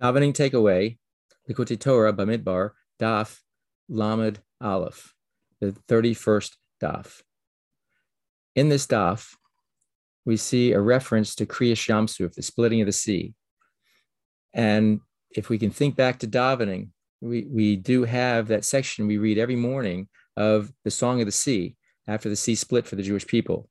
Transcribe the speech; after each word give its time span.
Davening 0.00 0.32
takeaway, 0.32 0.96
Likkutei 1.50 1.78
Torah 1.78 2.12
Bamidbar, 2.12 2.70
Daf 3.00 3.40
Lamed 3.88 4.40
Aleph, 4.60 5.12
the 5.60 5.72
31st 5.88 6.52
Daf. 6.80 7.22
In 8.54 8.68
this 8.68 8.86
Daf, 8.86 9.34
we 10.24 10.36
see 10.36 10.72
a 10.72 10.80
reference 10.80 11.34
to 11.36 11.46
Kriyas 11.46 11.88
Yamsuf, 11.88 12.34
the 12.34 12.42
splitting 12.42 12.80
of 12.80 12.86
the 12.86 12.92
sea. 12.92 13.34
And 14.54 15.00
if 15.30 15.48
we 15.48 15.58
can 15.58 15.70
think 15.70 15.96
back 15.96 16.20
to 16.20 16.28
davening, 16.28 16.90
we, 17.20 17.46
we 17.50 17.76
do 17.76 18.04
have 18.04 18.48
that 18.48 18.64
section 18.64 19.06
we 19.06 19.18
read 19.18 19.38
every 19.38 19.56
morning 19.56 20.08
of 20.36 20.72
the 20.84 20.90
Song 20.90 21.20
of 21.20 21.26
the 21.26 21.32
Sea 21.32 21.76
after 22.06 22.28
the 22.28 22.36
sea 22.36 22.54
split 22.54 22.86
for 22.86 22.94
the 22.94 23.02
Jewish 23.02 23.26
people. 23.26 23.68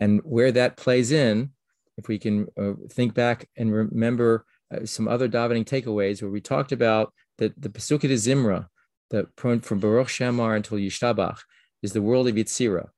And 0.00 0.20
where 0.24 0.50
that 0.52 0.76
plays 0.76 1.12
in, 1.12 1.50
if 1.96 2.08
we 2.08 2.18
can 2.18 2.48
uh, 2.60 2.72
think 2.90 3.14
back 3.14 3.48
and 3.56 3.72
remember 3.72 4.46
uh, 4.72 4.84
some 4.84 5.08
other 5.08 5.28
davening 5.28 5.64
takeaways 5.64 6.22
where 6.22 6.30
we 6.30 6.40
talked 6.40 6.72
about 6.72 7.12
that 7.38 7.60
the 7.60 7.68
Pesukei 7.68 8.08
de 8.08 8.14
Zimra, 8.14 8.66
the 9.10 9.28
from 9.62 9.80
Baruch 9.80 10.08
She'amar 10.08 10.54
until 10.54 10.78
Yishtabach, 10.78 11.38
is 11.82 11.92
the 11.92 12.02
world 12.02 12.28
of 12.28 12.34
Yetzirah. 12.34 12.88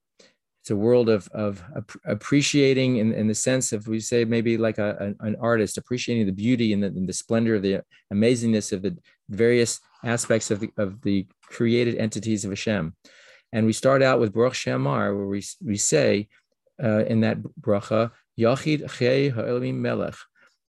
It's 0.63 0.71
a 0.71 0.77
world 0.77 1.09
of, 1.09 1.29
of 1.33 1.65
appreciating 2.07 2.99
in, 2.99 3.13
in 3.13 3.27
the 3.27 3.35
sense 3.35 3.73
of, 3.73 3.89
we 3.89 3.99
say, 3.99 4.25
maybe 4.25 4.57
like 4.57 4.79
a, 4.79 5.13
an 5.19 5.37
artist, 5.41 5.77
appreciating 5.77 6.27
the 6.27 6.33
beauty 6.33 6.73
and 6.73 6.81
the, 6.85 6.87
and 6.87 7.09
the 7.09 7.13
splendor, 7.13 7.59
the 7.59 7.83
amazingness 8.13 8.73
of 8.73 8.83
the 8.83 8.97
various 9.29 9.81
aspects 10.05 10.53
of 10.53 10.61
the, 10.61 10.71
of 10.77 11.03
the 11.03 11.27
created 11.47 11.97
entities 11.97 12.45
of 12.45 12.53
Hashem. 12.53 12.95
And 13.53 13.67
we 13.67 13.73
start 13.73 14.05
out 14.05 14.21
with 14.21 14.33
Baruch 14.33 14.55
She'amar, 14.55 15.17
where 15.17 15.27
we, 15.27 15.43
we 15.65 15.77
say 15.77 16.29
uh, 16.83 17.07
in 17.07 17.23
that 17.23 17.39
bracha, 17.61 18.13
Yachid 18.39 18.85
Chei 18.85 19.33
Ha'elim 19.33 19.83
Melech, 19.83 20.15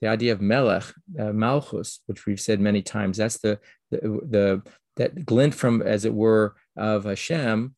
the 0.00 0.08
idea 0.08 0.32
of 0.32 0.40
melech, 0.40 0.84
uh, 1.18 1.32
malchus, 1.32 2.00
which 2.06 2.26
we've 2.26 2.40
said 2.40 2.60
many 2.60 2.82
times. 2.82 3.16
That's 3.18 3.38
the, 3.38 3.58
the, 3.90 3.98
the 3.98 4.62
that 4.96 5.24
glint 5.24 5.54
from, 5.54 5.82
as 5.82 6.04
it 6.04 6.14
were, 6.14 6.56
of 6.76 7.04
Hashem. 7.04 7.74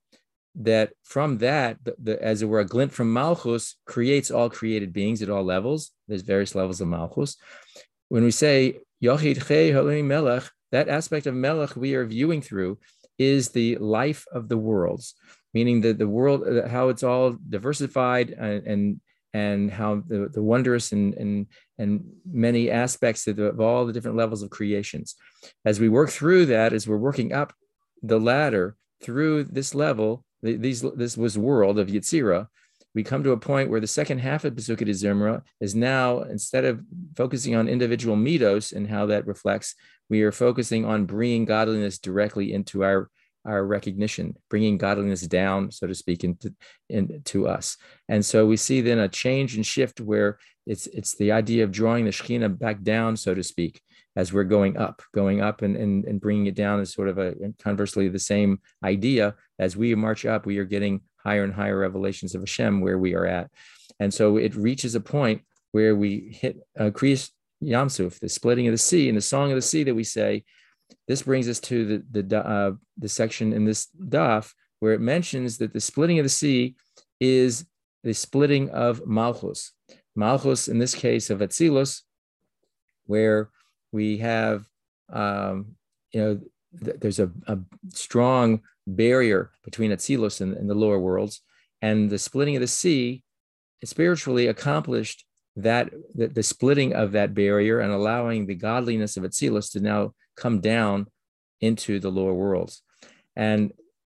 That 0.54 0.92
from 1.02 1.38
that, 1.38 1.78
the, 1.82 1.94
the, 2.02 2.22
as 2.22 2.42
it 2.42 2.46
were, 2.46 2.60
a 2.60 2.64
glint 2.64 2.92
from 2.92 3.12
malchus 3.12 3.76
creates 3.86 4.30
all 4.30 4.50
created 4.50 4.92
beings 4.92 5.22
at 5.22 5.30
all 5.30 5.44
levels. 5.44 5.92
There's 6.08 6.22
various 6.22 6.54
levels 6.54 6.80
of 6.80 6.88
malchus. 6.88 7.36
When 8.08 8.22
we 8.22 8.30
say 8.30 8.80
Yochid 9.02 9.38
Chei 9.38 10.04
Melech, 10.04 10.44
that 10.70 10.88
aspect 10.88 11.26
of 11.26 11.34
melech 11.34 11.76
we 11.76 11.94
are 11.94 12.04
viewing 12.04 12.42
through 12.42 12.78
is 13.18 13.50
the 13.50 13.76
life 13.76 14.26
of 14.32 14.48
the 14.48 14.56
worlds, 14.56 15.14
meaning 15.54 15.80
that 15.82 15.98
the 15.98 16.08
world, 16.08 16.46
uh, 16.46 16.68
how 16.68 16.88
it's 16.88 17.02
all 17.02 17.36
diversified 17.48 18.30
and, 18.30 18.66
and 18.66 19.00
and 19.34 19.70
how 19.70 20.02
the, 20.06 20.28
the 20.32 20.42
wondrous 20.42 20.92
and, 20.92 21.14
and, 21.14 21.46
and 21.78 22.04
many 22.30 22.70
aspects 22.70 23.26
of, 23.26 23.36
the, 23.36 23.44
of 23.44 23.60
all 23.60 23.86
the 23.86 23.92
different 23.92 24.16
levels 24.16 24.42
of 24.42 24.50
creations. 24.50 25.14
As 25.64 25.80
we 25.80 25.88
work 25.88 26.10
through 26.10 26.46
that, 26.46 26.72
as 26.72 26.86
we're 26.86 26.96
working 26.98 27.32
up 27.32 27.52
the 28.02 28.20
ladder 28.20 28.76
through 29.02 29.44
this 29.44 29.74
level, 29.74 30.24
these, 30.42 30.82
this 30.82 31.16
was 31.16 31.38
world 31.38 31.78
of 31.78 31.88
Yetzirah, 31.88 32.46
we 32.94 33.02
come 33.02 33.22
to 33.24 33.32
a 33.32 33.38
point 33.38 33.70
where 33.70 33.80
the 33.80 33.86
second 33.86 34.18
half 34.18 34.44
of 34.44 34.54
Pesukei 34.54 34.84
de 34.84 34.92
Zimra 34.92 35.42
is 35.60 35.74
now, 35.74 36.20
instead 36.22 36.64
of 36.64 36.82
focusing 37.16 37.54
on 37.54 37.68
individual 37.68 38.16
mitos 38.16 38.72
and 38.72 38.86
how 38.86 39.06
that 39.06 39.26
reflects, 39.26 39.74
we 40.10 40.22
are 40.22 40.32
focusing 40.32 40.84
on 40.84 41.06
bringing 41.06 41.46
godliness 41.46 41.98
directly 41.98 42.52
into 42.52 42.84
our 42.84 43.08
our 43.44 43.64
recognition, 43.64 44.36
bringing 44.48 44.78
godliness 44.78 45.22
down, 45.22 45.70
so 45.70 45.86
to 45.86 45.94
speak, 45.94 46.24
into, 46.24 47.48
us. 47.48 47.76
And 48.08 48.24
so 48.24 48.46
we 48.46 48.56
see 48.56 48.80
then 48.80 48.98
a 48.98 49.08
change 49.08 49.56
and 49.56 49.66
shift 49.66 50.00
where 50.00 50.38
it's 50.66 50.86
it's 50.88 51.16
the 51.16 51.32
idea 51.32 51.64
of 51.64 51.72
drawing 51.72 52.04
the 52.04 52.12
Shekhinah 52.12 52.58
back 52.58 52.82
down, 52.82 53.16
so 53.16 53.34
to 53.34 53.42
speak, 53.42 53.82
as 54.14 54.32
we're 54.32 54.44
going 54.44 54.76
up, 54.76 55.02
going 55.12 55.40
up 55.40 55.62
and, 55.62 55.76
and, 55.76 56.04
and 56.04 56.20
bringing 56.20 56.46
it 56.46 56.54
down 56.54 56.80
is 56.80 56.92
sort 56.92 57.08
of 57.08 57.18
a 57.18 57.34
conversely 57.58 58.08
the 58.08 58.18
same 58.18 58.60
idea. 58.84 59.34
As 59.58 59.76
we 59.76 59.94
march 59.94 60.24
up, 60.24 60.46
we 60.46 60.58
are 60.58 60.64
getting 60.64 61.00
higher 61.16 61.44
and 61.44 61.52
higher 61.52 61.78
revelations 61.78 62.34
of 62.34 62.42
Hashem 62.42 62.80
where 62.80 62.98
we 62.98 63.14
are 63.14 63.26
at. 63.26 63.50
And 63.98 64.12
so 64.12 64.36
it 64.36 64.54
reaches 64.54 64.94
a 64.94 65.00
point 65.00 65.42
where 65.72 65.96
we 65.96 66.36
hit 66.40 66.58
uh, 66.78 66.90
Kriyas 66.90 67.30
Yamsuf, 67.62 68.18
the 68.18 68.28
splitting 68.28 68.66
of 68.66 68.72
the 68.72 68.78
sea, 68.78 69.08
and 69.08 69.16
the 69.16 69.22
song 69.22 69.50
of 69.50 69.56
the 69.56 69.62
sea 69.62 69.84
that 69.84 69.94
we 69.94 70.04
say, 70.04 70.44
this 71.08 71.22
brings 71.22 71.48
us 71.48 71.60
to 71.60 72.02
the 72.10 72.24
the 72.26 72.46
uh, 72.46 72.72
the 72.98 73.08
section 73.08 73.52
in 73.52 73.64
this 73.64 73.88
daf 74.08 74.52
where 74.80 74.94
it 74.94 75.00
mentions 75.00 75.58
that 75.58 75.72
the 75.72 75.80
splitting 75.80 76.18
of 76.18 76.24
the 76.24 76.28
sea 76.28 76.74
is 77.20 77.64
the 78.02 78.12
splitting 78.12 78.68
of 78.70 79.06
malchus. 79.06 79.72
Malchus, 80.16 80.68
in 80.68 80.78
this 80.78 80.94
case 80.94 81.30
of 81.30 81.38
Atzilus, 81.38 82.02
where 83.06 83.50
we 83.92 84.18
have, 84.18 84.66
um, 85.12 85.76
you 86.12 86.20
know, 86.20 86.40
th- 86.84 86.96
there's 87.00 87.18
a, 87.18 87.30
a, 87.46 87.58
strong 87.94 88.60
barrier 88.86 89.52
between 89.64 89.90
Atzilus 89.90 90.40
and, 90.40 90.54
and, 90.54 90.68
the 90.68 90.74
lower 90.74 90.98
worlds, 90.98 91.40
and 91.80 92.10
the 92.10 92.18
splitting 92.18 92.56
of 92.56 92.60
the 92.60 92.66
sea 92.66 93.22
spiritually 93.84 94.48
accomplished 94.48 95.24
that 95.56 95.90
the, 96.14 96.42
splitting 96.42 96.94
of 96.94 97.12
that 97.12 97.34
barrier 97.34 97.80
and 97.80 97.92
allowing 97.92 98.46
the 98.46 98.54
godliness 98.54 99.16
of 99.16 99.24
Atzilus 99.24 99.70
to 99.72 99.80
now 99.80 100.14
come 100.36 100.60
down 100.60 101.06
into 101.60 102.00
the 102.00 102.10
lower 102.10 102.34
worlds. 102.34 102.82
And 103.36 103.72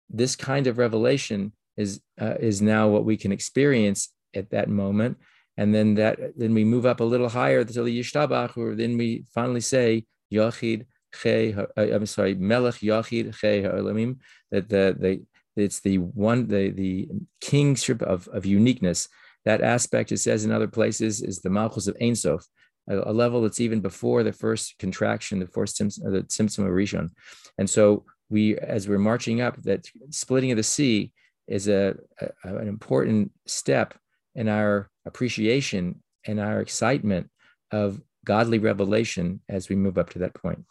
this 0.10 0.36
kind 0.36 0.68
of 0.68 0.78
revelation 0.78 1.54
is 1.78 2.02
uh, 2.22 2.36
is 2.40 2.62
now 2.62 2.88
what 2.88 3.06
we 3.06 3.18
can 3.18 3.32
experience 3.32 4.10
at 4.36 4.52
that 4.52 4.70
moment. 4.70 5.18
And 5.58 5.74
then 5.74 5.96
that 5.96 6.20
then 6.38 6.54
we 6.54 6.64
move 6.64 6.86
up 6.86 7.00
a 7.00 7.04
little 7.04 7.30
higher 7.30 7.64
to 7.64 7.84
the 7.84 8.00
Yishtabach, 8.00 8.58
or 8.58 8.76
then 8.76 8.98
we 8.98 9.26
finally 9.34 9.62
say 9.62 10.06
Yachid 10.32 10.86
Che. 11.22 11.54
Uh, 11.54 11.66
I'm 11.78 12.06
sorry, 12.06 12.36
Melech 12.36 12.76
Yachid 12.76 13.36
Che 13.38 13.64
Ha'olamim. 13.64 14.20
That 14.52 14.70
the 14.70 14.96
the 14.98 15.22
it's 15.56 15.82
the 15.82 15.98
one 15.98 16.48
the 16.48 16.70
the 16.70 17.10
kingship 17.42 18.02
of 18.02 18.28
of 18.30 18.46
uniqueness. 18.46 19.10
That 19.46 19.62
aspect, 19.62 20.12
it 20.12 20.18
says 20.18 20.44
in 20.46 20.52
other 20.52 20.68
places, 20.68 21.22
is 21.22 21.40
the 21.40 21.50
Malchus 21.50 21.88
of 21.88 21.96
Ein 22.02 22.16
Sof, 22.16 22.46
a, 22.90 23.12
a 23.12 23.14
level 23.14 23.42
that's 23.42 23.62
even 23.62 23.80
before 23.80 24.24
the 24.24 24.34
first 24.34 24.78
contraction, 24.80 25.40
the 25.40 25.48
first 25.48 25.80
tzimtzum, 25.80 26.08
uh, 26.08 26.10
the 26.10 26.24
tzimtzum 26.24 26.66
of 26.66 26.72
Rishon. 26.72 27.10
And 27.58 27.70
so 27.70 28.06
we, 28.30 28.58
as 28.58 28.88
we're 28.88 28.98
marching 28.98 29.42
up, 29.42 29.62
that 29.64 29.88
splitting 30.10 30.52
of 30.52 30.58
the 30.58 30.64
sea 30.64 31.12
is 31.48 31.68
a, 31.68 31.96
a 32.22 32.56
an 32.58 32.68
important 32.68 33.32
step 33.48 33.94
in 34.36 34.48
our 34.48 34.90
appreciation 35.06 36.02
and 36.26 36.40
our 36.40 36.62
excitement 36.62 37.30
of 37.72 38.02
godly 38.26 38.60
revelation 38.60 39.42
as 39.50 39.70
we 39.70 39.76
move 39.76 39.98
up 39.98 40.10
to 40.12 40.20
that 40.20 40.34
point. 40.34 40.64